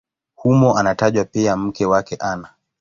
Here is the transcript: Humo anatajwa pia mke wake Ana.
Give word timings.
Humo 0.35 0.77
anatajwa 0.77 1.25
pia 1.25 1.57
mke 1.57 1.85
wake 1.85 2.15
Ana. 2.15 2.49